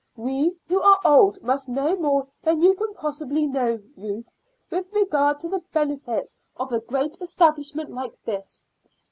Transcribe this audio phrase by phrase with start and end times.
[0.17, 4.33] We who are old must know more than you can possibly know, Ruth,
[4.71, 8.65] with regard to the benefits of a great establishment like this.